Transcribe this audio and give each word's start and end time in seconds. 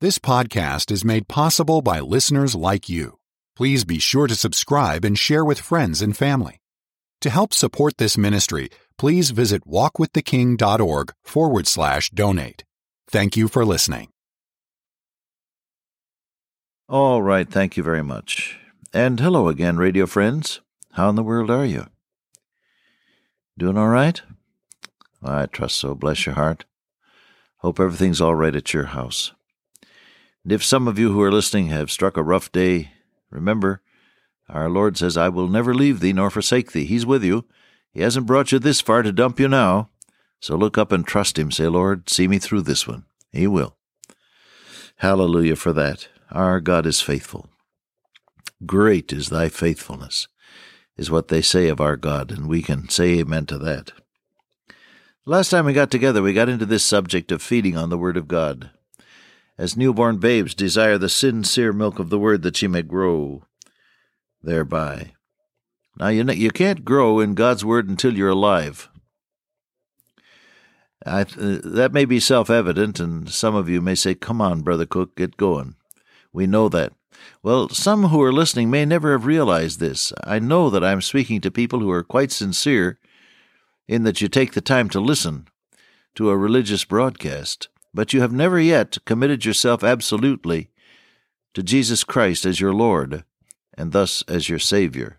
This 0.00 0.20
podcast 0.20 0.92
is 0.92 1.04
made 1.04 1.26
possible 1.26 1.82
by 1.82 1.98
listeners 1.98 2.54
like 2.54 2.88
you. 2.88 3.18
Please 3.56 3.84
be 3.84 3.98
sure 3.98 4.28
to 4.28 4.36
subscribe 4.36 5.04
and 5.04 5.18
share 5.18 5.44
with 5.44 5.58
friends 5.58 6.00
and 6.00 6.16
family. 6.16 6.60
To 7.22 7.30
help 7.30 7.52
support 7.52 7.96
this 7.96 8.16
ministry, 8.16 8.68
please 8.96 9.30
visit 9.30 9.66
walkwiththeking.org 9.66 11.12
forward 11.24 11.66
slash 11.66 12.10
donate. 12.10 12.62
Thank 13.10 13.36
you 13.36 13.48
for 13.48 13.64
listening. 13.64 14.10
All 16.88 17.20
right, 17.20 17.50
thank 17.50 17.76
you 17.76 17.82
very 17.82 18.04
much. 18.04 18.56
And 18.94 19.18
hello 19.18 19.48
again, 19.48 19.78
radio 19.78 20.06
friends. 20.06 20.60
How 20.92 21.08
in 21.08 21.16
the 21.16 21.24
world 21.24 21.50
are 21.50 21.66
you? 21.66 21.88
Doing 23.58 23.76
all 23.76 23.88
right? 23.88 24.22
I 25.24 25.46
trust 25.46 25.76
so. 25.76 25.96
Bless 25.96 26.24
your 26.24 26.36
heart. 26.36 26.66
Hope 27.56 27.80
everything's 27.80 28.20
all 28.20 28.36
right 28.36 28.54
at 28.54 28.72
your 28.72 28.84
house. 28.84 29.32
And 30.48 30.54
if 30.54 30.64
some 30.64 30.88
of 30.88 30.98
you 30.98 31.12
who 31.12 31.20
are 31.20 31.30
listening 31.30 31.66
have 31.66 31.90
struck 31.90 32.16
a 32.16 32.22
rough 32.22 32.50
day, 32.50 32.92
remember, 33.28 33.82
our 34.48 34.70
Lord 34.70 34.96
says, 34.96 35.14
I 35.14 35.28
will 35.28 35.46
never 35.46 35.74
leave 35.74 36.00
thee 36.00 36.14
nor 36.14 36.30
forsake 36.30 36.72
thee. 36.72 36.86
He's 36.86 37.04
with 37.04 37.22
you. 37.22 37.44
He 37.92 38.00
hasn't 38.00 38.24
brought 38.24 38.50
you 38.50 38.58
this 38.58 38.80
far 38.80 39.02
to 39.02 39.12
dump 39.12 39.38
you 39.38 39.46
now. 39.46 39.90
So 40.40 40.56
look 40.56 40.78
up 40.78 40.90
and 40.90 41.06
trust 41.06 41.38
Him. 41.38 41.50
Say, 41.50 41.68
Lord, 41.68 42.08
see 42.08 42.26
me 42.26 42.38
through 42.38 42.62
this 42.62 42.88
one. 42.88 43.04
He 43.30 43.46
will. 43.46 43.76
Hallelujah 44.96 45.56
for 45.56 45.74
that. 45.74 46.08
Our 46.30 46.60
God 46.60 46.86
is 46.86 47.02
faithful. 47.02 47.50
Great 48.64 49.12
is 49.12 49.28
thy 49.28 49.50
faithfulness, 49.50 50.28
is 50.96 51.10
what 51.10 51.28
they 51.28 51.42
say 51.42 51.68
of 51.68 51.78
our 51.78 51.96
God, 51.98 52.30
and 52.30 52.48
we 52.48 52.62
can 52.62 52.88
say 52.88 53.18
amen 53.18 53.44
to 53.48 53.58
that. 53.58 53.92
Last 55.26 55.50
time 55.50 55.66
we 55.66 55.74
got 55.74 55.90
together, 55.90 56.22
we 56.22 56.32
got 56.32 56.48
into 56.48 56.64
this 56.64 56.84
subject 56.84 57.30
of 57.32 57.42
feeding 57.42 57.76
on 57.76 57.90
the 57.90 57.98
Word 57.98 58.16
of 58.16 58.28
God 58.28 58.70
as 59.58 59.76
newborn 59.76 60.18
babes 60.18 60.54
desire 60.54 60.96
the 60.96 61.08
sincere 61.08 61.72
milk 61.72 61.98
of 61.98 62.10
the 62.10 62.18
word 62.18 62.42
that 62.42 62.62
ye 62.62 62.68
may 62.68 62.82
grow 62.82 63.42
thereby. 64.42 65.12
Now, 65.98 66.08
you, 66.08 66.22
know, 66.22 66.32
you 66.32 66.50
can't 66.50 66.84
grow 66.84 67.18
in 67.18 67.34
God's 67.34 67.64
word 67.64 67.88
until 67.88 68.16
you're 68.16 68.28
alive. 68.28 68.88
I, 71.04 71.24
that 71.24 71.92
may 71.92 72.04
be 72.04 72.20
self 72.20 72.50
evident, 72.50 73.00
and 73.00 73.28
some 73.28 73.54
of 73.54 73.68
you 73.68 73.80
may 73.80 73.94
say, 73.94 74.14
Come 74.14 74.40
on, 74.40 74.62
Brother 74.62 74.86
Cook, 74.86 75.16
get 75.16 75.36
going. 75.36 75.74
We 76.32 76.46
know 76.46 76.68
that. 76.68 76.92
Well, 77.42 77.68
some 77.68 78.04
who 78.04 78.22
are 78.22 78.32
listening 78.32 78.70
may 78.70 78.84
never 78.84 79.12
have 79.12 79.26
realized 79.26 79.80
this. 79.80 80.12
I 80.22 80.38
know 80.38 80.70
that 80.70 80.84
I'm 80.84 81.02
speaking 81.02 81.40
to 81.40 81.50
people 81.50 81.80
who 81.80 81.90
are 81.90 82.04
quite 82.04 82.30
sincere 82.30 82.98
in 83.88 84.04
that 84.04 84.20
you 84.20 84.28
take 84.28 84.52
the 84.52 84.60
time 84.60 84.88
to 84.90 85.00
listen 85.00 85.48
to 86.14 86.30
a 86.30 86.36
religious 86.36 86.84
broadcast 86.84 87.68
but 87.98 88.12
you 88.12 88.20
have 88.20 88.30
never 88.30 88.60
yet 88.60 88.96
committed 89.06 89.44
yourself 89.44 89.82
absolutely 89.82 90.70
to 91.52 91.64
Jesus 91.64 92.04
Christ 92.04 92.46
as 92.46 92.60
your 92.60 92.72
Lord 92.72 93.24
and 93.76 93.90
thus 93.90 94.22
as 94.28 94.48
your 94.48 94.60
Savior. 94.60 95.18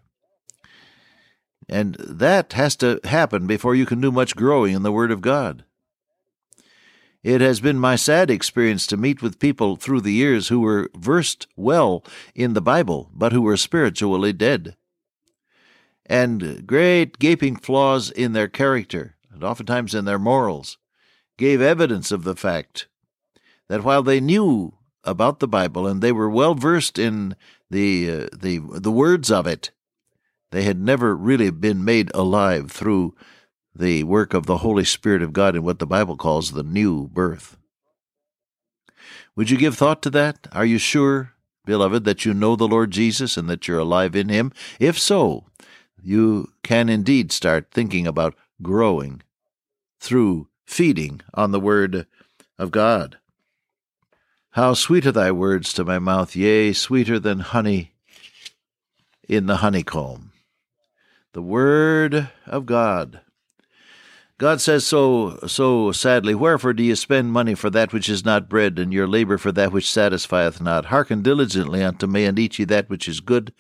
And 1.67 1.95
that 1.95 2.53
has 2.53 2.77
to 2.77 3.01
happen 3.03 3.47
before 3.47 3.75
you 3.75 3.85
can 3.85 3.99
do 3.99 4.13
much 4.13 4.33
growing 4.33 4.73
in 4.75 4.83
the 4.83 4.93
Word 4.93 5.11
of 5.11 5.19
God. 5.19 5.65
It 7.21 7.41
has 7.41 7.59
been 7.59 7.77
my 7.77 7.97
sad 7.97 8.31
experience 8.31 8.87
to 8.87 8.95
meet 8.95 9.21
with 9.21 9.39
people 9.39 9.75
through 9.75 9.99
the 9.99 10.13
years 10.13 10.47
who 10.47 10.61
were 10.61 10.89
versed 10.95 11.47
well 11.57 12.01
in 12.33 12.53
the 12.53 12.61
Bible, 12.61 13.09
but 13.13 13.33
who 13.33 13.41
were 13.41 13.57
spiritually 13.57 14.31
dead. 14.31 14.77
And 16.05 16.65
great 16.65 17.19
gaping 17.19 17.57
flaws 17.57 18.09
in 18.09 18.31
their 18.31 18.47
character, 18.47 19.17
and 19.33 19.43
oftentimes 19.43 19.93
in 19.93 20.05
their 20.05 20.17
morals, 20.17 20.77
gave 21.39 21.61
evidence 21.61 22.11
of 22.11 22.23
the 22.23 22.35
fact 22.35 22.87
that 23.69 23.83
while 23.83 24.03
they 24.03 24.19
knew 24.19 24.73
about 25.05 25.39
the 25.39 25.47
Bible 25.47 25.87
and 25.87 26.01
they 26.01 26.11
were 26.11 26.29
well 26.29 26.53
versed 26.53 26.99
in 26.99 27.35
the 27.71 28.11
uh, 28.11 28.27
the 28.37 28.59
the 28.59 28.91
words 28.91 29.31
of 29.31 29.47
it, 29.47 29.71
they 30.51 30.63
had 30.63 30.79
never 30.79 31.15
really 31.15 31.49
been 31.49 31.83
made 31.85 32.11
alive 32.13 32.69
through 32.69 33.15
the 33.73 34.03
work 34.03 34.33
of 34.33 34.45
the 34.45 34.57
Holy 34.57 34.83
Spirit 34.83 35.21
of 35.21 35.31
God 35.31 35.55
in 35.55 35.63
what 35.63 35.79
the 35.79 35.87
Bible 35.87 36.17
calls 36.17 36.51
the 36.51 36.63
new 36.63 37.07
birth. 37.07 37.57
Would 39.35 39.49
you 39.49 39.57
give 39.57 39.77
thought 39.77 40.01
to 40.01 40.09
that? 40.09 40.47
Are 40.51 40.65
you 40.65 40.77
sure, 40.77 41.33
beloved, 41.65 42.03
that 42.03 42.25
you 42.25 42.33
know 42.33 42.57
the 42.57 42.67
Lord 42.67 42.91
Jesus 42.91 43.37
and 43.37 43.49
that 43.49 43.65
you're 43.65 43.79
alive 43.79 44.13
in 44.13 44.27
Him? 44.27 44.51
If 44.77 44.99
so, 44.99 45.45
you 46.03 46.51
can 46.63 46.89
indeed 46.89 47.31
start 47.31 47.71
thinking 47.71 48.05
about 48.05 48.35
growing 48.61 49.21
through 50.01 50.48
feeding 50.69 51.19
on 51.33 51.51
the 51.51 51.59
Word 51.59 52.05
of 52.59 52.69
God. 52.69 53.17
How 54.51 54.75
sweet 54.75 55.05
are 55.07 55.11
thy 55.11 55.31
words 55.31 55.73
to 55.73 55.83
my 55.83 55.99
mouth, 55.99 56.35
yea, 56.35 56.73
sweeter 56.73 57.19
than 57.19 57.39
honey 57.39 57.93
in 59.27 59.47
the 59.47 59.57
honeycomb. 59.57 60.31
The 61.33 61.41
Word 61.41 62.29
of 62.45 62.65
God. 62.65 63.21
God 64.37 64.61
says 64.61 64.85
so 64.85 65.39
so 65.47 65.91
sadly, 65.91 66.33
Wherefore 66.33 66.73
do 66.73 66.83
ye 66.83 66.95
spend 66.95 67.33
money 67.33 67.55
for 67.55 67.69
that 67.71 67.91
which 67.91 68.07
is 68.07 68.23
not 68.23 68.47
bread, 68.47 68.79
and 68.79 68.93
your 68.93 69.07
labor 69.07 69.37
for 69.37 69.51
that 69.51 69.73
which 69.73 69.91
satisfieth 69.91 70.61
not? 70.61 70.85
Hearken 70.85 71.21
diligently 71.21 71.83
unto 71.83 72.07
me, 72.07 72.25
and 72.25 72.39
eat 72.39 72.57
ye 72.57 72.65
that 72.65 72.89
which 72.89 73.07
is 73.07 73.19
good, 73.19 73.53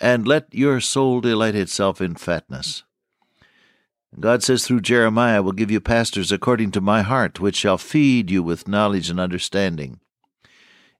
and 0.00 0.26
let 0.26 0.52
your 0.52 0.80
soul 0.80 1.20
delight 1.20 1.54
itself 1.54 2.00
in 2.00 2.16
fatness. 2.16 2.82
God 4.18 4.42
says 4.42 4.66
through 4.66 4.80
Jeremiah, 4.80 5.36
I 5.36 5.40
will 5.40 5.52
give 5.52 5.70
you 5.70 5.80
pastors 5.80 6.32
according 6.32 6.70
to 6.72 6.80
my 6.80 7.02
heart, 7.02 7.38
which 7.38 7.56
shall 7.56 7.76
feed 7.76 8.30
you 8.30 8.42
with 8.42 8.66
knowledge 8.66 9.10
and 9.10 9.20
understanding. 9.20 10.00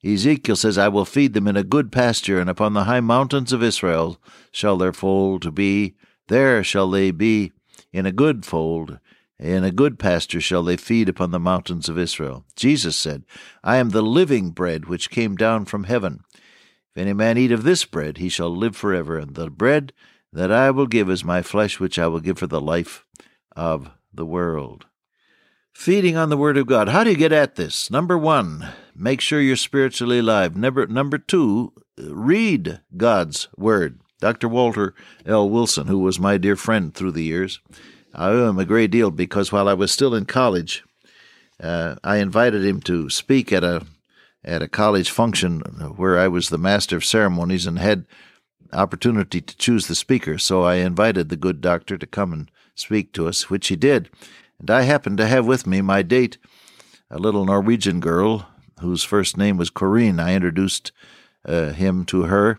Ezekiel 0.05 0.57
says, 0.57 0.77
I 0.77 0.89
will 0.89 1.07
feed 1.07 1.33
them 1.33 1.49
in 1.49 1.57
a 1.57 1.65
good 1.65 1.91
pasture, 1.91 2.39
and 2.39 2.51
upon 2.51 2.75
the 2.75 2.85
high 2.85 3.01
mountains 3.01 3.53
of 3.53 3.63
Israel 3.63 4.21
shall 4.53 4.77
their 4.77 4.93
fold 4.93 5.55
be. 5.55 5.95
There 6.29 6.63
shall 6.63 6.91
they 6.91 7.11
be 7.11 7.53
in 7.93 8.05
a 8.05 8.13
good 8.13 8.45
fold. 8.45 8.99
In 9.39 9.65
a 9.65 9.71
good 9.71 9.99
pasture 9.99 10.41
shall 10.41 10.63
they 10.63 10.77
feed 10.77 11.09
upon 11.09 11.31
the 11.31 11.39
mountains 11.39 11.89
of 11.89 11.99
Israel. 11.99 12.45
Jesus 12.55 12.97
said, 12.97 13.25
I 13.65 13.77
am 13.77 13.91
the 13.91 14.03
living 14.03 14.51
bread 14.51 14.87
which 14.87 15.11
came 15.11 15.37
down 15.37 15.65
from 15.65 15.85
heaven. 15.85 16.21
If 16.35 17.03
any 17.03 17.13
man 17.15 17.39
eat 17.39 17.53
of 17.53 17.63
this 17.63 17.85
bread, 17.85 18.19
he 18.19 18.29
shall 18.29 18.55
live 18.55 18.77
forever. 18.77 19.19
And 19.19 19.35
the 19.35 19.51
bread 19.51 19.93
that 20.37 20.53
I 20.53 20.71
will 20.71 20.87
give 20.87 21.09
is 21.09 21.25
my 21.25 21.41
flesh, 21.41 21.81
which 21.81 21.99
I 21.99 22.09
will 22.09 22.21
give 22.21 22.39
for 22.39 22.47
the 22.47 22.61
life 22.61 23.07
of 23.57 23.91
the 24.13 24.27
world. 24.27 24.85
Feeding 25.73 26.15
on 26.15 26.29
the 26.29 26.37
Word 26.37 26.59
of 26.59 26.67
God. 26.67 26.89
How 26.89 27.05
do 27.05 27.11
you 27.11 27.17
get 27.17 27.33
at 27.33 27.57
this? 27.57 27.91
Number 27.91 28.19
one, 28.19 28.69
make 28.95 29.23
sure 29.23 29.41
you're 29.41 29.57
spiritually 29.57 30.19
alive. 30.19 30.55
Number, 30.55 30.87
number 30.87 31.17
two, 31.17 31.73
read 31.99 32.81
God's 32.95 33.49
Word. 33.57 34.01
Dr. 34.21 34.47
Walter 34.47 34.95
L. 35.25 35.49
Wilson, 35.49 35.87
who 35.87 36.01
was 36.01 36.21
my 36.21 36.37
dear 36.37 36.57
friend 36.57 36.95
through 36.95 37.13
the 37.13 37.25
years, 37.25 37.61
I 38.15 38.29
owe 38.29 38.51
him 38.51 38.59
a 38.59 38.67
great 38.67 38.91
deal 38.91 39.11
because 39.11 39.51
while 39.51 39.69
I 39.69 39.75
was 39.75 39.91
still 39.91 40.15
in 40.15 40.27
college, 40.27 40.85
uh, 41.63 41.97
I 42.05 42.19
invited 42.19 42.63
him 42.63 42.81
to 42.83 43.09
speak 43.09 43.55
at 43.55 43.65
a 43.65 43.87
at 44.45 44.63
a 44.63 44.69
college 44.69 45.11
function 45.11 45.61
where 45.97 46.19
I 46.19 46.29
was 46.29 46.51
the 46.51 46.59
master 46.59 46.97
of 46.97 47.05
ceremonies 47.05 47.67
and 47.67 47.79
had 47.79 48.07
opportunity 48.73 49.41
to 49.41 49.57
choose 49.57 49.87
the 49.87 49.95
speaker, 49.95 50.39
so 50.39 50.63
I 50.63 50.77
invited 50.77 51.29
the 51.29 51.37
good 51.37 51.61
doctor 51.61 51.97
to 51.97 52.07
come 52.07 52.33
and 52.33 52.51
speak 52.75 53.13
to 53.13 53.27
us, 53.27 53.49
which 53.51 53.69
he 53.69 53.77
did. 53.77 54.11
And 54.59 54.71
I 54.71 54.83
happened 54.83 55.19
to 55.19 55.27
have 55.27 55.47
with 55.47 55.67
me 55.67 55.81
my 55.81 56.03
date, 56.03 56.39
a 57.11 57.19
little 57.19 57.45
Norwegian 57.45 58.01
girl 58.01 58.49
whose 58.81 59.05
first 59.05 59.37
name 59.37 59.57
was 59.57 59.71
Corinne. 59.71 60.21
I 60.21 60.35
introduced 60.35 60.93
uh, 61.45 61.71
him 61.71 62.05
to 62.07 62.23
her. 62.25 62.59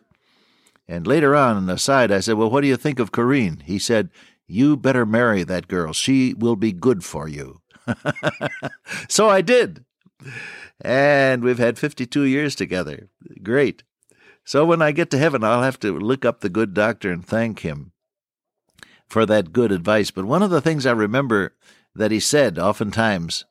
And 0.87 1.05
later 1.05 1.35
on, 1.35 1.69
aside, 1.69 2.11
I 2.11 2.21
said, 2.21 2.35
Well, 2.35 2.49
what 2.49 2.61
do 2.61 2.67
you 2.67 2.77
think 2.77 2.99
of 2.99 3.11
Corinne? 3.11 3.61
He 3.65 3.77
said, 3.77 4.09
You 4.47 4.77
better 4.77 5.05
marry 5.05 5.43
that 5.43 5.67
girl. 5.67 5.93
She 5.93 6.33
will 6.33 6.55
be 6.55 6.71
good 6.71 7.03
for 7.03 7.27
you. 7.27 7.61
so 9.09 9.29
I 9.29 9.41
did. 9.41 9.83
And 10.81 11.43
we've 11.43 11.57
had 11.57 11.77
52 11.77 12.23
years 12.23 12.55
together. 12.55 13.09
Great. 13.43 13.83
So 14.47 14.63
when 14.63 14.81
I 14.81 14.93
get 14.93 15.11
to 15.11 15.17
heaven, 15.17 15.43
I'll 15.43 15.61
have 15.61 15.77
to 15.81 15.99
look 15.99 16.23
up 16.23 16.39
the 16.39 16.47
good 16.47 16.73
doctor 16.73 17.11
and 17.11 17.25
thank 17.25 17.59
him 17.59 17.91
for 19.05 19.25
that 19.25 19.51
good 19.51 19.73
advice. 19.73 20.09
But 20.09 20.23
one 20.23 20.41
of 20.41 20.51
the 20.51 20.61
things 20.61 20.85
I 20.85 20.93
remember 20.93 21.53
that 21.93 22.11
he 22.11 22.21
said 22.21 22.57
oftentimes 22.57 23.43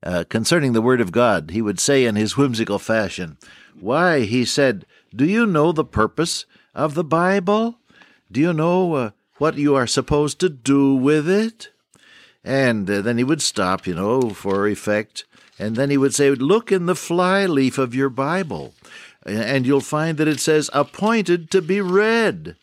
uh, 0.00 0.22
concerning 0.28 0.74
the 0.74 0.80
Word 0.80 1.00
of 1.00 1.10
God, 1.10 1.50
he 1.50 1.60
would 1.60 1.80
say 1.80 2.04
in 2.04 2.14
his 2.14 2.36
whimsical 2.36 2.78
fashion, 2.78 3.36
Why, 3.80 4.20
he 4.20 4.44
said, 4.44 4.86
do 5.12 5.24
you 5.24 5.44
know 5.44 5.72
the 5.72 5.84
purpose 5.84 6.46
of 6.72 6.94
the 6.94 7.02
Bible? 7.02 7.80
Do 8.30 8.38
you 8.38 8.52
know 8.52 8.94
uh, 8.94 9.10
what 9.38 9.56
you 9.56 9.74
are 9.74 9.88
supposed 9.88 10.38
to 10.38 10.48
do 10.48 10.94
with 10.94 11.28
it? 11.28 11.70
And 12.44 12.88
uh, 12.88 13.00
then 13.00 13.18
he 13.18 13.24
would 13.24 13.42
stop, 13.42 13.88
you 13.88 13.94
know, 13.96 14.30
for 14.30 14.68
effect. 14.68 15.24
And 15.58 15.74
then 15.74 15.90
he 15.90 15.96
would 15.96 16.14
say, 16.14 16.30
Look 16.30 16.70
in 16.70 16.86
the 16.86 16.94
fly 16.94 17.46
leaf 17.46 17.76
of 17.76 17.92
your 17.92 18.08
Bible 18.08 18.74
and 19.28 19.66
you'll 19.66 19.80
find 19.80 20.18
that 20.18 20.28
it 20.28 20.40
says 20.40 20.70
appointed 20.72 21.50
to 21.50 21.62
be 21.62 21.80
read. 21.80 22.56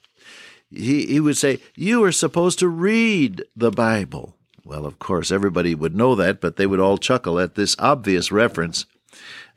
He, 0.69 1.06
he 1.06 1.19
would 1.19 1.38
say, 1.38 1.59
You 1.75 2.03
are 2.03 2.12
supposed 2.12 2.59
to 2.59 2.67
read 2.67 3.44
the 3.56 3.71
Bible. 3.71 4.35
Well, 4.63 4.85
of 4.85 5.00
course, 5.00 5.31
everybody 5.31 5.75
would 5.75 5.95
know 5.95 6.15
that, 6.15 6.41
but 6.41 6.56
they 6.56 6.65
would 6.65 6.79
all 6.79 6.97
chuckle 6.97 7.39
at 7.39 7.56
this 7.56 7.75
obvious 7.77 8.31
reference 8.31 8.85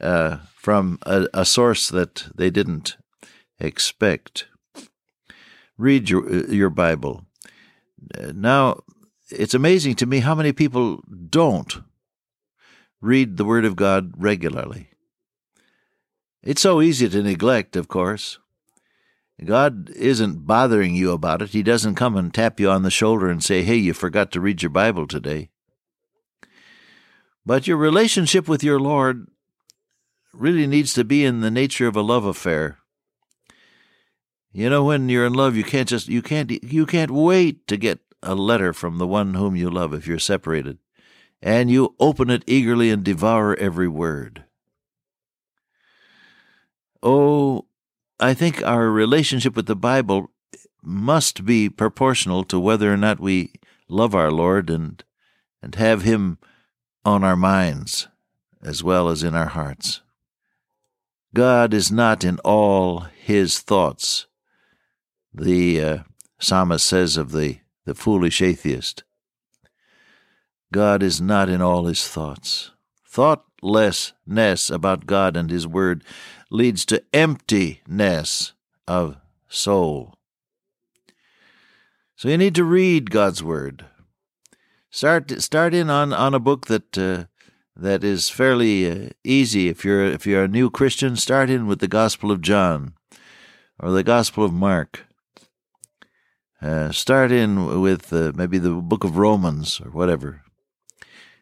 uh, 0.01 0.39
from 0.55 0.99
a, 1.03 1.27
a 1.33 1.45
source 1.45 1.89
that 1.89 2.27
they 2.35 2.51
didn't 2.51 2.97
expect. 3.59 4.47
Read 5.79 6.11
your 6.11 6.47
your 6.47 6.71
Bible. 6.71 7.25
Now, 8.35 8.83
it's 9.31 9.55
amazing 9.55 9.97
to 9.97 10.07
me 10.07 10.21
how 10.21 10.35
many 10.35 10.53
people 10.53 11.03
don't 11.31 11.79
read 13.01 13.37
the 13.37 13.45
Word 13.45 13.65
of 13.65 13.77
God 13.77 14.13
regularly. 14.17 14.91
It's 16.43 16.63
so 16.63 16.81
easy 16.81 17.09
to 17.09 17.23
neglect, 17.23 17.77
of 17.77 17.89
course. 17.89 18.39
God 19.45 19.91
isn't 19.91 20.47
bothering 20.47 20.95
you 20.95 21.13
about 21.13 21.43
it. 21.43 21.51
He 21.51 21.63
doesn't 21.63 21.95
come 21.95 22.17
and 22.17 22.35
tap 22.35 22.59
you 22.59 22.71
on 22.71 22.83
the 22.83 22.91
shoulder 22.91 23.29
and 23.29 23.43
say, 23.43 23.63
hey, 23.63 23.77
you 23.77 23.93
forgot 23.93 24.33
to 24.33 24.41
read 24.41 24.63
your 24.63 24.71
Bible 24.71 25.07
today. 25.07 25.51
But 27.47 27.67
your 27.67 27.77
relationship 27.77 28.49
with 28.49 28.65
your 28.65 28.81
Lord 28.81 29.29
really 30.33 30.67
needs 30.67 30.93
to 30.95 31.05
be 31.05 31.25
in 31.25 31.41
the 31.41 31.51
nature 31.51 31.87
of 31.87 31.97
a 31.97 32.03
love 32.03 32.25
affair. 32.25 32.79
You 34.53 34.69
know, 34.69 34.85
when 34.85 35.09
you're 35.09 35.27
in 35.27 35.35
love, 35.35 35.57
you 35.57 35.65
can't 35.65 35.89
just 35.89 36.09
you 36.09 36.23
can't 36.23 36.51
you 36.65 36.85
can't 36.85 37.11
wait 37.11 37.67
to 37.69 37.77
get 37.77 38.01
a 38.23 38.35
letter 38.35 38.73
from 38.73 38.99
the 38.99 39.07
one 39.07 39.35
whom 39.35 39.55
you 39.55 39.71
love 39.71 39.95
if 39.95 40.07
you're 40.07 40.19
separated, 40.19 40.79
and 41.41 41.71
you 41.71 41.95
open 42.01 42.29
it 42.31 42.45
eagerly 42.47 42.91
and 42.91 43.05
devour 43.05 43.55
every 43.57 43.89
word. 43.89 44.45
Oh, 47.03 47.67
I 48.19 48.35
think 48.35 48.63
our 48.63 48.91
relationship 48.91 49.55
with 49.55 49.67
the 49.67 49.77
Bible 49.77 50.31
must 50.83 51.45
be 51.45 51.69
proportional 51.69 52.45
to 52.45 52.59
whether 52.59 52.93
or 52.93 52.97
not 52.97 53.21
we 53.21 53.53
love 53.89 54.15
our 54.15 54.31
Lord 54.31 54.71
and 54.71 55.03
and 55.63 55.75
have 55.75 56.03
him 56.03 56.39
on 57.05 57.25
our 57.25 57.37
minds 57.37 58.09
as 58.63 58.83
well 58.83 59.09
as 59.09 59.23
in 59.23 59.35
our 59.35 59.47
hearts. 59.47 60.03
God 61.35 61.75
is 61.75 61.91
not 61.91 62.25
in 62.25 62.39
all 62.41 63.01
his 63.01 63.59
thoughts. 63.61 64.27
The 65.33 65.83
uh, 65.83 65.99
psalmist 66.39 66.87
says 66.87 67.17
of 67.17 67.33
the, 67.33 67.59
the 67.85 67.95
foolish 67.95 68.41
atheist 68.41 69.05
God 70.73 71.03
is 71.03 71.21
not 71.21 71.49
in 71.49 71.63
all 71.63 71.87
his 71.87 72.07
thoughts. 72.07 72.73
Thoughtlessness 73.61 74.71
about 74.71 75.07
God 75.07 75.37
and 75.37 75.51
his 75.51 75.67
word 75.67 76.05
leads 76.51 76.85
to 76.87 77.03
emptiness 77.13 78.53
of 78.87 79.17
soul. 79.49 80.15
So 82.17 82.29
you 82.29 82.39
need 82.39 82.55
to 82.55 82.65
read 82.65 83.11
God's 83.11 83.43
word. 83.43 83.87
Start 84.91 85.31
start 85.43 85.75
in 85.75 85.91
on, 85.91 86.13
on 86.13 86.35
a 86.35 86.41
book 86.41 86.67
that 86.67 86.97
uh, 86.97 87.25
that 87.77 88.03
is 88.03 88.31
fairly 88.31 88.91
uh, 88.91 89.11
easy 89.23 89.69
if 89.69 89.85
you're 89.85 90.05
if 90.05 90.27
you're 90.27 90.45
a 90.45 90.49
new 90.49 90.71
Christian. 90.71 91.17
Start 91.17 91.51
in 91.51 91.67
with 91.67 91.81
the 91.81 91.89
Gospel 91.89 92.31
of 92.31 92.41
John 92.41 92.95
or 93.79 93.91
the 93.91 94.03
Gospel 94.03 94.45
of 94.45 94.53
Mark. 94.53 95.05
Uh, 96.61 96.91
start 96.91 97.31
in 97.31 97.81
with 97.81 98.13
uh, 98.13 98.33
maybe 98.35 98.59
the 98.59 98.73
book 98.73 99.05
of 99.05 99.17
Romans 99.17 99.81
or 99.81 99.91
whatever. 99.91 100.43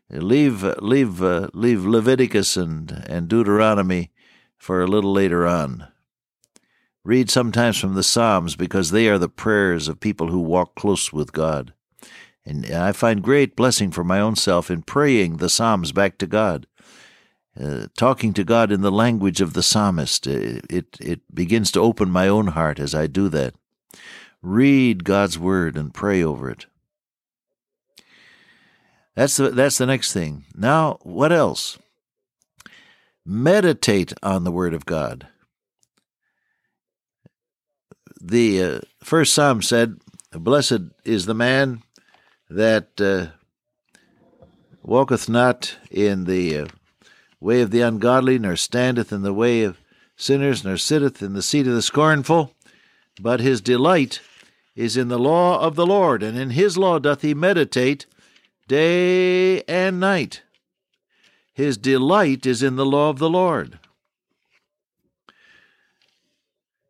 Leave 0.09 0.63
leave 0.81 1.23
uh, 1.23 1.49
leave 1.53 1.85
Leviticus 1.85 2.57
and 2.57 3.05
and 3.09 3.29
Deuteronomy 3.29 4.13
for 4.57 4.81
a 4.81 4.87
little 4.87 5.13
later 5.13 5.47
on. 5.47 5.89
Read 7.05 7.31
sometimes 7.31 7.79
from 7.79 7.95
the 7.95 8.03
Psalms 8.03 8.57
because 8.57 8.91
they 8.91 9.09
are 9.09 9.19
the 9.19 9.29
prayers 9.29 9.89
of 9.89 10.01
people 10.01 10.29
who 10.29 10.41
walk 10.41 10.75
close 10.75 11.13
with 11.13 11.33
God. 11.33 11.73
And 12.45 12.67
I 12.67 12.93
find 12.93 13.23
great 13.23 13.57
blessing 13.57 13.91
for 13.91 14.05
my 14.05 14.21
own 14.21 14.37
self 14.37 14.71
in 14.71 14.83
praying 14.83 15.37
the 15.37 15.49
Psalms 15.49 15.93
back 15.93 16.19
to 16.19 16.27
God. 16.27 16.67
Uh, 17.59 17.87
talking 17.97 18.33
to 18.35 18.45
God 18.45 18.71
in 18.71 18.83
the 18.83 18.93
language 18.93 19.41
of 19.41 19.55
the 19.55 19.63
psalmist. 19.63 20.27
It, 20.27 20.57
uh, 20.57 20.67
it, 20.69 20.97
it 21.01 21.35
begins 21.35 21.73
to 21.73 21.81
open 21.81 22.11
my 22.11 22.29
own 22.29 22.49
heart 22.49 22.79
as 22.79 22.95
I 22.95 23.07
do 23.07 23.29
that. 23.31 23.55
Read 24.43 25.05
God's 25.05 25.39
word 25.39 25.77
and 25.77 25.95
pray 25.95 26.23
over 26.23 26.51
it. 26.51 26.67
That's 29.17 29.39
the, 29.39 29.51
that's 29.51 29.79
the 29.79 29.87
next 29.87 30.13
thing. 30.13 30.45
Now, 30.55 30.99
what 31.03 31.33
else? 31.33 31.79
Meditate 33.25 34.13
on 34.23 34.45
the 34.45 34.53
word 34.53 34.75
of 34.75 34.85
God. 34.85 35.27
The 38.21 38.63
uh, 38.63 38.81
first 39.03 39.33
psalm 39.33 39.63
said, 39.63 39.99
Blessed 40.33 40.83
is 41.05 41.25
the 41.25 41.35
man 41.35 41.83
that 42.51 43.01
uh, 43.01 43.33
walketh 44.83 45.29
not 45.29 45.77
in 45.91 46.25
the 46.25 46.59
uh, 46.59 46.67
way 47.41 47.63
of 47.63 47.71
the 47.71 47.81
ungodly, 47.81 48.39
nor 48.39 48.55
standeth 48.57 49.13
in 49.13 49.23
the 49.23 49.35
way 49.35 49.63
of 49.63 49.81
sinners, 50.17 50.63
nor 50.63 50.77
sitteth 50.77 51.23
in 51.23 51.33
the 51.33 51.43
seat 51.43 51.67
of 51.67 51.75
the 51.75 51.83
scornful, 51.83 52.53
but 53.21 53.41
his 53.41 53.63
delight 53.63 54.21
is 54.75 54.97
in 54.97 55.09
the 55.09 55.19
law 55.19 55.59
of 55.59 55.75
the 55.75 55.87
Lord, 55.87 56.23
and 56.23 56.39
in 56.39 56.51
his 56.51 56.77
law 56.77 56.99
doth 56.99 57.23
he 57.23 57.33
meditate 57.33 58.05
day 58.67 59.63
and 59.63 60.01
night. 60.01 60.43
His 61.53 61.77
delight 61.77 62.45
is 62.47 62.63
in 62.63 62.77
the 62.77 62.87
law 62.87 63.11
of 63.11 63.19
the 63.19 63.31
Lord. 63.31 63.79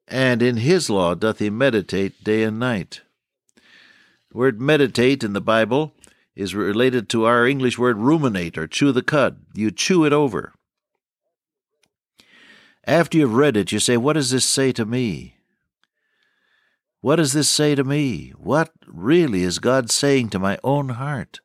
And 0.09 0.43
in 0.43 0.59
his 0.59 0.89
law 0.89 1.15
doth 1.15 1.39
he 1.39 1.51
meditate 1.51 2.23
day 2.25 2.43
and 2.43 2.59
night. 2.59 3.03
The 4.31 4.39
word 4.39 4.61
meditate 4.61 5.25
in 5.25 5.33
the 5.33 5.41
Bible 5.41 5.95
is 6.35 6.55
related 6.55 7.09
to 7.09 7.25
our 7.25 7.47
English 7.47 7.79
word 7.79 7.99
ruminate 7.99 8.59
or 8.59 8.67
chew 8.67 8.93
the 8.93 9.03
cud. 9.03 9.39
You 9.55 9.71
chew 9.71 10.05
it 10.05 10.13
over. 10.13 10.53
After 12.85 13.19
you've 13.19 13.35
read 13.35 13.57
it, 13.57 13.73
you 13.73 13.81
say, 13.81 13.97
What 13.97 14.13
does 14.13 14.31
this 14.31 14.45
say 14.45 14.71
to 14.73 14.85
me? 14.85 15.37
What 17.01 17.17
does 17.17 17.33
this 17.33 17.49
say 17.49 17.75
to 17.75 17.85
me? 17.85 18.33
What 18.37 18.71
really 18.87 19.43
is 19.43 19.59
God 19.59 19.91
saying 19.91 20.31
to 20.31 20.39
my 20.39 20.59
own 20.63 20.91
heart? 20.91 21.41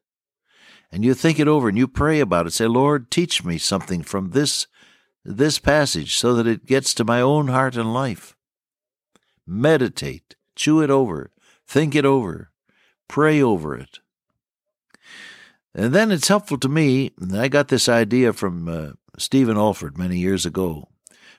And 0.92 1.06
you 1.06 1.14
think 1.14 1.40
it 1.40 1.48
over 1.48 1.70
and 1.70 1.78
you 1.78 1.88
pray 1.88 2.20
about 2.20 2.48
it. 2.48 2.52
Say, 2.52 2.68
Lord, 2.68 3.10
teach 3.10 3.44
me 3.44 3.58
something 3.58 4.04
from 4.04 4.32
this, 4.32 4.68
this 5.24 5.58
passage 5.58 6.16
so 6.16 6.34
that 6.34 6.48
it 6.48 6.66
gets 6.66 6.94
to 6.96 7.06
my 7.06 7.22
own 7.22 7.48
heart 7.48 7.78
and 7.78 7.94
life. 7.94 8.36
Meditate, 9.48 10.36
chew 10.56 10.82
it 10.82 10.90
over, 10.90 11.32
think 11.66 11.96
it 11.96 12.06
over. 12.06 12.52
Pray 13.08 13.42
over 13.42 13.76
it. 13.76 14.00
And 15.74 15.94
then 15.94 16.12
it's 16.12 16.28
helpful 16.28 16.58
to 16.60 16.70
me. 16.70 17.12
I 17.34 17.48
got 17.48 17.70
this 17.70 17.88
idea 17.88 18.34
from 18.34 18.68
uh, 18.68 18.92
Stephen 19.18 19.58
Olford 19.58 19.98
many 19.98 20.18
years 20.18 20.46
ago, 20.46 20.90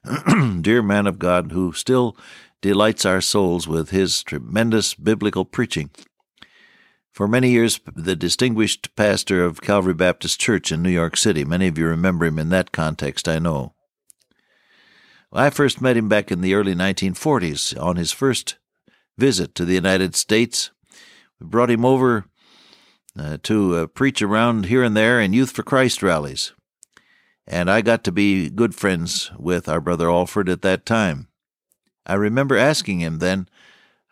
dear 0.60 0.82
man 0.82 1.06
of 1.06 1.18
God, 1.18 1.52
who 1.52 1.72
still 1.72 2.16
delights 2.60 3.04
our 3.04 3.20
souls 3.20 3.68
with 3.68 3.90
his 3.90 4.22
tremendous 4.22 4.94
biblical 4.94 5.44
preaching. 5.44 5.90
For 7.12 7.28
many 7.28 7.50
years, 7.50 7.78
the 7.94 8.16
distinguished 8.16 8.96
pastor 8.96 9.44
of 9.44 9.60
Calvary 9.60 9.94
Baptist 9.94 10.40
Church 10.40 10.72
in 10.72 10.82
New 10.82 10.90
York 10.90 11.16
City. 11.16 11.44
Many 11.44 11.68
of 11.68 11.76
you 11.76 11.86
remember 11.86 12.24
him 12.24 12.38
in 12.38 12.48
that 12.48 12.72
context, 12.72 13.28
I 13.28 13.38
know. 13.38 13.74
I 15.32 15.50
first 15.50 15.80
met 15.80 15.96
him 15.96 16.08
back 16.08 16.30
in 16.30 16.40
the 16.40 16.54
early 16.54 16.74
1940s 16.74 17.80
on 17.80 17.96
his 17.96 18.12
first 18.12 18.56
visit 19.16 19.54
to 19.54 19.64
the 19.64 19.74
United 19.74 20.14
States 20.14 20.70
we 21.42 21.48
brought 21.48 21.70
him 21.70 21.84
over 21.84 22.26
uh, 23.18 23.36
to 23.42 23.74
uh, 23.74 23.86
preach 23.88 24.22
around 24.22 24.66
here 24.66 24.84
and 24.84 24.96
there 24.96 25.20
in 25.20 25.32
Youth 25.32 25.50
for 25.50 25.64
Christ 25.64 26.02
rallies. 26.02 26.52
And 27.48 27.68
I 27.68 27.82
got 27.82 28.04
to 28.04 28.12
be 28.12 28.48
good 28.48 28.74
friends 28.76 29.32
with 29.36 29.68
our 29.68 29.80
brother 29.80 30.06
Olford 30.06 30.48
at 30.48 30.62
that 30.62 30.86
time. 30.86 31.26
I 32.06 32.14
remember 32.14 32.56
asking 32.56 33.00
him 33.00 33.18
then, 33.18 33.48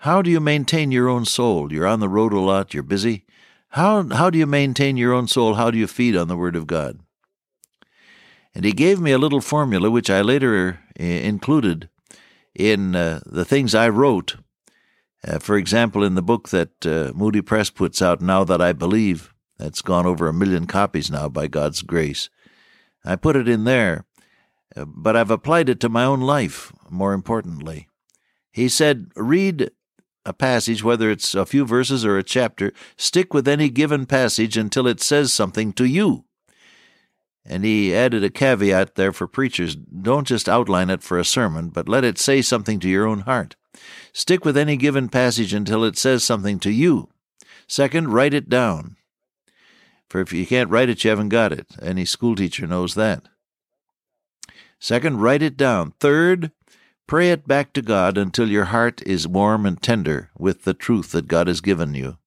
How 0.01 0.23
do 0.23 0.31
you 0.31 0.41
maintain 0.41 0.91
your 0.91 1.09
own 1.09 1.25
soul? 1.25 1.73
You're 1.73 1.87
on 1.87 2.01
the 2.01 2.09
road 2.09 2.33
a 2.33 2.41
lot, 2.41 2.75
you're 2.75 2.83
busy. 2.83 3.25
How, 3.71 4.09
how 4.09 4.31
do 4.31 4.39
you 4.39 4.47
maintain 4.47 4.97
your 4.97 5.13
own 5.13 5.29
soul? 5.29 5.55
How 5.55 5.71
do 5.71 5.79
you 5.79 5.87
feed 5.87 6.17
on 6.17 6.29
the 6.29 6.37
Word 6.37 6.57
of 6.57 6.67
God? 6.67 7.01
And 8.55 8.65
he 8.65 8.73
gave 8.73 9.01
me 9.01 9.13
a 9.13 9.19
little 9.19 9.41
formula 9.41 9.91
which 9.91 10.11
I 10.11 10.23
later 10.23 10.81
uh, 10.99 11.03
included 11.03 11.89
in 12.55 12.97
uh, 12.97 13.21
the 13.25 13.45
things 13.45 13.75
I 13.75 13.89
wrote 13.89 14.37
uh, 15.27 15.39
for 15.39 15.57
example, 15.57 16.03
in 16.03 16.15
the 16.15 16.23
book 16.23 16.49
that 16.49 16.87
uh, 16.87 17.13
Moody 17.15 17.43
Press 17.43 17.71
puts 17.71 18.01
out, 18.01 18.21
Now 18.21 18.45
That 18.45 18.63
I 18.63 18.73
Believe, 18.73 19.35
that's 19.59 19.83
gone 19.83 20.07
over 20.07 20.29
a 20.29 20.33
million 20.33 20.67
copies 20.67 21.11
now 21.11 21.29
by 21.29 21.47
God's 21.47 21.83
grace, 21.83 22.31
I 23.05 23.17
put 23.17 23.37
it 23.37 23.49
in 23.49 23.65
there, 23.65 24.07
uh, 24.75 24.87
but 24.87 25.17
I've 25.17 25.31
applied 25.31 25.69
it 25.69 25.81
to 25.81 25.89
my 25.89 26.05
own 26.05 26.21
life, 26.21 26.73
more 26.89 27.13
importantly. 27.13 27.89
He 28.51 28.69
said, 28.69 29.09
Read 29.15 29.71
a 30.25 30.33
passage, 30.33 30.85
whether 30.85 31.11
it's 31.11 31.35
a 31.35 31.47
few 31.47 31.65
verses 31.65 32.05
or 32.05 32.19
a 32.19 32.23
chapter, 32.23 32.73
stick 32.97 33.33
with 33.33 33.49
any 33.49 33.69
given 33.71 34.07
passage 34.07 34.57
until 34.57 34.87
it 34.87 35.01
says 35.01 35.33
something 35.33 35.73
to 35.75 35.85
you. 35.85 36.25
And 37.45 37.65
he 37.65 37.95
added 37.95 38.23
a 38.23 38.31
caveat 38.31 38.97
there 38.97 39.13
for 39.13 39.27
preachers 39.27 39.75
don't 39.75 40.27
just 40.27 40.49
outline 40.49 40.91
it 40.91 41.03
for 41.03 41.19
a 41.19 41.25
sermon, 41.25 41.71
but 41.71 41.89
let 41.89 42.05
it 42.05 42.19
say 42.19 42.43
something 42.43 42.79
to 42.81 42.89
your 42.89 43.07
own 43.07 43.21
heart. 43.21 43.57
Stick 44.13 44.45
with 44.45 44.57
any 44.57 44.77
given 44.77 45.09
passage 45.09 45.55
until 45.55 45.85
it 45.85 45.97
says 45.97 46.23
something 46.23 46.59
to 46.61 46.71
you. 46.71 47.09
Second, 47.67 48.13
write 48.13 48.35
it 48.35 48.49
down. 48.49 48.97
For 50.09 50.21
if 50.21 50.33
you 50.33 50.45
can't 50.45 50.71
write 50.71 50.89
it, 50.89 51.03
you 51.05 51.11
haven't 51.11 51.29
got 51.29 51.53
it. 51.53 51.69
Any 51.81 52.05
schoolteacher 52.05 52.67
knows 52.67 52.95
that. 52.95 53.29
Second, 54.81 55.21
write 55.21 55.43
it 55.43 55.57
down. 55.57 55.93
Third, 56.01 56.51
pray 57.11 57.33
it 57.33 57.49
back 57.49 57.73
to 57.73 57.83
God 57.83 58.17
until 58.17 58.49
your 58.49 58.67
heart 58.67 59.03
is 59.05 59.27
warm 59.27 59.67
and 59.67 59.83
tender 59.83 60.31
with 60.39 60.63
the 60.63 60.73
truth 60.73 61.11
that 61.11 61.27
God 61.27 61.49
has 61.49 61.61
given 61.61 61.93
you. 61.93 62.19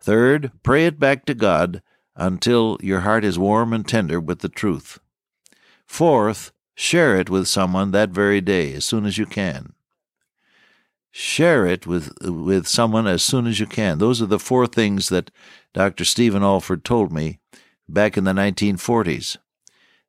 Third, 0.00 0.50
pray 0.64 0.86
it 0.86 0.98
back 0.98 1.24
to 1.26 1.34
God 1.34 1.80
until 2.16 2.76
your 2.82 3.02
heart 3.02 3.24
is 3.24 3.38
warm 3.38 3.72
and 3.72 3.86
tender 3.86 4.18
with 4.18 4.40
the 4.40 4.48
truth. 4.48 4.98
Fourth, 5.86 6.50
share 6.74 7.14
it 7.20 7.30
with 7.30 7.46
someone 7.46 7.92
that 7.92 8.10
very 8.10 8.40
day 8.40 8.72
as 8.72 8.84
soon 8.84 9.06
as 9.06 9.16
you 9.16 9.26
can. 9.26 9.74
Share 11.12 11.64
it 11.64 11.86
with, 11.86 12.12
with 12.20 12.66
someone 12.66 13.06
as 13.06 13.22
soon 13.22 13.46
as 13.46 13.60
you 13.60 13.66
can. 13.66 13.98
Those 13.98 14.20
are 14.20 14.26
the 14.26 14.40
four 14.40 14.66
things 14.66 15.08
that 15.10 15.30
Dr. 15.72 16.04
Stephen 16.04 16.42
Olford 16.42 16.82
told 16.82 17.12
me 17.12 17.38
back 17.88 18.16
in 18.16 18.24
the 18.24 18.32
1940s. 18.32 19.36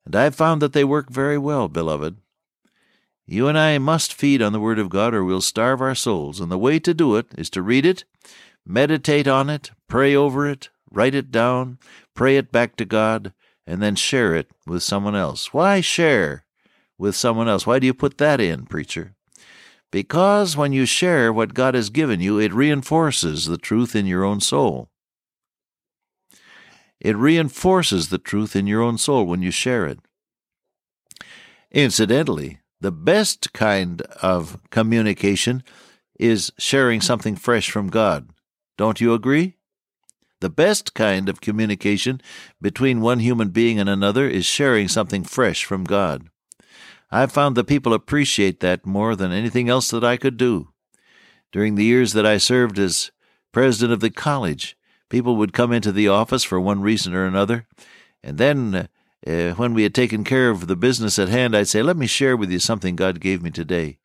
And 0.07 0.15
I've 0.15 0.33
found 0.33 0.59
that 0.63 0.73
they 0.73 0.83
work 0.83 1.11
very 1.11 1.37
well, 1.37 1.67
beloved. 1.67 2.17
You 3.31 3.47
and 3.47 3.59
I 3.59 3.77
must 3.77 4.11
feed 4.11 4.41
on 4.41 4.53
the 4.53 4.59
Word 4.59 4.79
of 4.79 4.89
God 4.89 5.13
or 5.13 5.23
we'll 5.23 5.41
starve 5.41 5.81
our 5.81 5.93
souls, 5.93 6.39
and 6.39 6.51
the 6.51 6.57
way 6.57 6.79
to 6.79 6.95
do 6.95 7.15
it 7.15 7.27
is 7.37 7.51
to 7.51 7.61
read 7.61 7.85
it, 7.85 8.03
meditate 8.65 9.27
on 9.27 9.51
it, 9.51 9.69
pray 9.87 10.15
over 10.15 10.47
it, 10.47 10.69
write 10.89 11.13
it 11.13 11.29
down, 11.29 11.77
pray 12.15 12.37
it 12.37 12.51
back 12.51 12.75
to 12.77 12.85
God, 12.85 13.31
and 13.67 13.83
then 13.83 13.93
share 13.93 14.33
it 14.33 14.49
with 14.65 14.81
someone 14.81 15.15
else. 15.15 15.53
Why 15.53 15.79
share 15.79 16.43
with 16.97 17.15
someone 17.15 17.47
else? 17.47 17.67
Why 17.67 17.77
do 17.77 17.85
you 17.85 17.93
put 17.93 18.17
that 18.17 18.41
in, 18.41 18.65
preacher? 18.65 19.13
Because 19.91 20.57
when 20.57 20.73
you 20.73 20.87
share 20.87 21.31
what 21.31 21.53
God 21.53 21.75
has 21.75 21.91
given 21.91 22.21
you, 22.21 22.39
it 22.39 22.51
reinforces 22.51 23.45
the 23.45 23.59
truth 23.59 23.95
in 23.95 24.07
your 24.07 24.23
own 24.23 24.39
soul. 24.39 24.89
It 26.99 27.15
reinforces 27.15 28.09
the 28.09 28.17
truth 28.17 28.55
in 28.55 28.65
your 28.65 28.81
own 28.81 28.97
soul 28.97 29.27
when 29.27 29.43
you 29.43 29.51
share 29.51 29.85
it. 29.85 29.99
Incidentally, 31.69 32.57
the 32.81 32.91
best 32.91 33.53
kind 33.53 34.01
of 34.21 34.57
communication 34.69 35.63
is 36.19 36.51
sharing 36.57 37.01
something 37.01 37.35
fresh 37.35 37.69
from 37.71 37.89
God. 37.89 38.29
Don't 38.77 39.01
you 39.01 39.13
agree? 39.13 39.55
The 40.41 40.49
best 40.49 40.93
kind 40.93 41.27
of 41.27 41.41
communication 41.41 42.21
between 42.61 43.01
one 43.01 43.19
human 43.19 43.49
being 43.49 43.79
and 43.79 43.89
another 43.89 44.27
is 44.27 44.45
sharing 44.45 44.87
something 44.87 45.23
fresh 45.23 45.65
from 45.65 45.83
God. 45.83 46.29
I've 47.11 47.31
found 47.31 47.57
that 47.57 47.67
people 47.67 47.93
appreciate 47.93 48.59
that 48.61 48.85
more 48.85 49.15
than 49.15 49.31
anything 49.31 49.67
else 49.67 49.89
that 49.89 50.03
I 50.03 50.15
could 50.15 50.37
do. 50.37 50.69
During 51.51 51.75
the 51.75 51.83
years 51.83 52.13
that 52.13 52.25
I 52.25 52.37
served 52.37 52.77
as 52.77 53.11
president 53.51 53.91
of 53.91 53.99
the 53.99 54.11
college, 54.11 54.77
people 55.09 55.35
would 55.35 55.51
come 55.51 55.73
into 55.73 55.91
the 55.91 56.07
office 56.07 56.43
for 56.43 56.59
one 56.59 56.81
reason 56.81 57.13
or 57.13 57.25
another, 57.25 57.67
and 58.23 58.37
then 58.37 58.87
uh, 59.27 59.51
when 59.51 59.73
we 59.73 59.83
had 59.83 59.93
taken 59.93 60.23
care 60.23 60.49
of 60.49 60.67
the 60.67 60.75
business 60.75 61.19
at 61.19 61.29
hand, 61.29 61.55
I'd 61.55 61.67
say, 61.67 61.81
Let 61.81 61.97
me 61.97 62.07
share 62.07 62.37
with 62.37 62.51
you 62.51 62.59
something 62.59 62.95
God 62.95 63.19
gave 63.19 63.41
me 63.41 63.51
today. 63.51 63.99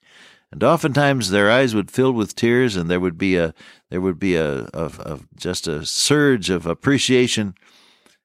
And 0.50 0.62
oftentimes 0.62 1.30
their 1.30 1.50
eyes 1.50 1.74
would 1.74 1.90
fill 1.90 2.12
with 2.12 2.36
tears, 2.36 2.76
and 2.76 2.90
there 2.90 3.00
would 3.00 3.18
be 3.18 3.36
a 3.36 3.54
there 3.90 4.00
would 4.00 4.18
be 4.18 4.36
a, 4.36 4.68
a, 4.72 4.90
a 5.00 5.20
just 5.36 5.66
a 5.66 5.84
surge 5.86 6.50
of 6.50 6.66
appreciation 6.66 7.54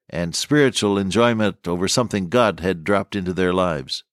and 0.10 0.36
spiritual 0.36 0.98
enjoyment 0.98 1.67
over 1.67 1.88
something 1.88 2.29
God 2.29 2.60
had 2.60 2.84
dropped 2.84 3.15
into 3.15 3.34
their 3.34 3.53
lives. 3.53 4.03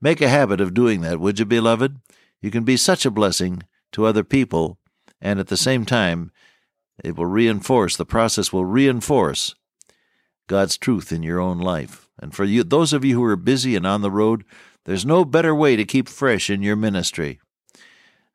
Make 0.00 0.20
a 0.20 0.28
habit 0.28 0.60
of 0.60 0.74
doing 0.74 1.00
that, 1.02 1.20
would 1.20 1.38
you, 1.38 1.44
beloved? 1.44 2.00
You 2.40 2.50
can 2.50 2.64
be 2.64 2.76
such 2.76 3.06
a 3.06 3.10
blessing 3.10 3.62
to 3.92 4.04
other 4.04 4.24
people, 4.24 4.78
and 5.20 5.38
at 5.38 5.46
the 5.46 5.56
same 5.56 5.84
time, 5.84 6.32
it 7.04 7.16
will 7.16 7.26
reinforce, 7.26 7.96
the 7.96 8.04
process 8.04 8.52
will 8.52 8.64
reinforce 8.64 9.54
God's 10.46 10.76
truth 10.76 11.12
in 11.12 11.22
your 11.22 11.40
own 11.40 11.58
life. 11.58 12.08
And 12.18 12.34
for 12.34 12.44
you, 12.44 12.62
those 12.64 12.92
of 12.92 13.04
you 13.04 13.16
who 13.16 13.24
are 13.24 13.36
busy 13.36 13.76
and 13.76 13.86
on 13.86 14.02
the 14.02 14.10
road, 14.10 14.44
there's 14.84 15.06
no 15.06 15.24
better 15.24 15.54
way 15.54 15.76
to 15.76 15.84
keep 15.84 16.08
fresh 16.08 16.50
in 16.50 16.62
your 16.62 16.76
ministry. 16.76 17.40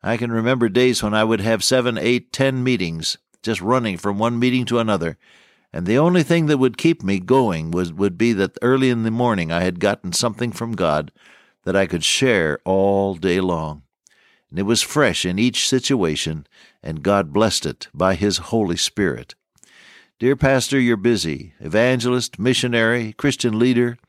I 0.01 0.17
can 0.17 0.31
remember 0.31 0.69
days 0.69 1.03
when 1.03 1.13
I 1.13 1.23
would 1.23 1.41
have 1.41 1.63
seven, 1.63 1.97
eight, 1.97 2.31
ten 2.31 2.63
meetings, 2.63 3.17
just 3.43 3.61
running 3.61 3.97
from 3.97 4.17
one 4.17 4.39
meeting 4.39 4.65
to 4.65 4.79
another, 4.79 5.17
and 5.73 5.85
the 5.85 5.97
only 5.97 6.23
thing 6.23 6.45
that 6.45 6.57
would 6.57 6.77
keep 6.77 7.03
me 7.03 7.19
going 7.19 7.71
was 7.71 7.91
would 7.91 8.17
be 8.17 8.33
that 8.33 8.57
early 8.61 8.89
in 8.89 9.03
the 9.03 9.11
morning 9.11 9.51
I 9.51 9.61
had 9.61 9.79
gotten 9.79 10.13
something 10.13 10.51
from 10.51 10.71
God 10.73 11.11
that 11.63 11.75
I 11.75 11.87
could 11.87 12.03
share 12.03 12.59
all 12.63 13.15
day 13.15 13.41
long. 13.41 13.83
And 14.49 14.57
it 14.57 14.63
was 14.63 14.81
fresh 14.81 15.25
in 15.25 15.37
each 15.37 15.67
situation, 15.67 16.47
and 16.81 17.03
God 17.03 17.33
blessed 17.33 17.65
it 17.65 17.89
by 17.93 18.15
His 18.15 18.37
Holy 18.37 18.77
Spirit. 18.77 19.35
Dear 20.19 20.35
Pastor, 20.35 20.79
you're 20.79 20.97
busy. 20.97 21.53
Evangelist, 21.59 22.39
missionary, 22.39 23.13
Christian 23.13 23.59
leader, 23.59 23.99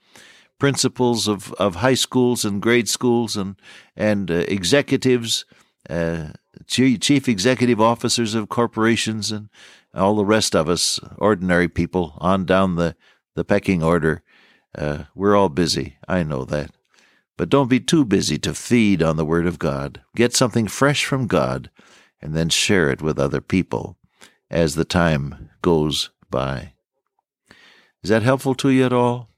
principals 0.59 1.29
of, 1.29 1.53
of 1.55 1.77
high 1.77 1.97
schools 1.97 2.47
and 2.47 2.63
grade 2.63 2.89
schools 2.89 3.37
and, 3.37 3.57
and 3.95 4.31
uh, 4.31 4.37
executives, 4.49 5.45
uh, 5.91 6.29
chief 6.67 7.29
executive 7.29 7.79
officers 7.79 8.35
of 8.35 8.49
corporations, 8.49 9.31
and 9.31 9.51
all 9.93 10.17
the 10.17 10.25
rest 10.25 10.57
of 10.57 10.67
us, 10.67 10.99
ordinary 11.19 11.69
people, 11.69 12.15
on 12.17 12.47
down 12.47 12.77
the, 12.77 12.97
the 13.35 13.45
pecking 13.45 13.83
order. 13.83 14.23
Uh, 14.75 15.05
we're 15.15 15.37
all 15.37 15.51
busy. 15.51 15.99
I 16.09 16.23
know 16.23 16.47
that. 16.47 16.71
But 17.37 17.51
don't 17.51 17.69
be 17.69 17.81
too 17.81 18.07
busy 18.07 18.39
to 18.39 18.55
feed 18.55 19.03
on 19.03 19.17
the 19.17 19.27
Word 19.27 19.47
of 19.47 19.59
God. 19.59 20.01
Get 20.17 20.35
something 20.35 20.69
fresh 20.69 21.05
from 21.05 21.27
God 21.27 21.71
and 22.23 22.35
then 22.35 22.49
share 22.49 22.89
it 22.89 23.03
with 23.03 23.19
other 23.19 23.43
people 23.43 23.98
as 24.51 24.75
the 24.75 24.85
time 24.85 25.51
goes 25.63 26.11
by. 26.31 26.73
Is 28.03 28.11
that 28.11 28.23
helpful 28.23 28.55
to 28.57 28.71
you 28.71 28.85
at 28.85 28.93
all? 28.93 29.31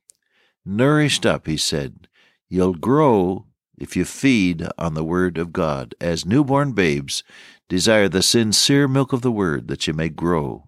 Nourished 0.65 1.25
up, 1.25 1.47
he 1.47 1.57
said. 1.57 2.09
You'll 2.49 2.75
grow 2.75 3.47
if 3.79 3.97
you 3.97 4.05
feed 4.05 4.67
on 4.77 4.95
the 4.95 5.05
Word 5.05 5.39
of 5.39 5.53
God. 5.53 5.95
As 6.01 6.27
newborn 6.27 6.73
babes, 6.73 7.25
desire 7.69 8.09
the 8.09 8.23
sincere 8.23 8.87
milk 8.87 9.13
of 9.13 9.23
the 9.23 9.33
Word 9.33 9.69
that 9.69 9.87
you 9.87 9.95
may 9.95 10.09
grow 10.09 10.67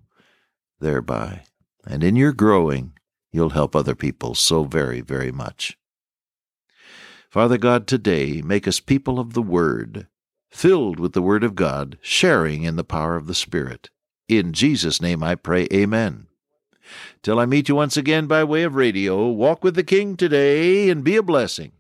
thereby. 0.82 1.44
And 1.86 2.04
in 2.04 2.16
your 2.16 2.32
growing, 2.32 2.92
you'll 3.32 3.50
help 3.50 3.74
other 3.74 3.94
people 3.94 4.34
so 4.34 4.64
very, 4.64 5.00
very 5.00 5.32
much. 5.32 5.78
Father 7.30 7.56
God, 7.56 7.86
today 7.86 8.42
make 8.42 8.68
us 8.68 8.78
people 8.80 9.18
of 9.18 9.32
the 9.32 9.42
Word, 9.42 10.06
filled 10.50 11.00
with 11.00 11.14
the 11.14 11.22
Word 11.22 11.42
of 11.42 11.54
God, 11.54 11.96
sharing 12.02 12.64
in 12.64 12.76
the 12.76 12.84
power 12.84 13.16
of 13.16 13.26
the 13.26 13.34
Spirit. 13.34 13.88
In 14.28 14.52
Jesus' 14.52 15.00
name 15.00 15.22
I 15.22 15.34
pray, 15.34 15.66
Amen. 15.72 16.26
Till 17.22 17.38
I 17.38 17.46
meet 17.46 17.68
you 17.68 17.76
once 17.76 17.96
again 17.96 18.26
by 18.26 18.44
way 18.44 18.62
of 18.62 18.74
radio, 18.74 19.28
walk 19.28 19.62
with 19.62 19.74
the 19.74 19.84
King 19.84 20.16
today 20.16 20.90
and 20.90 21.04
be 21.04 21.16
a 21.16 21.22
blessing. 21.22 21.72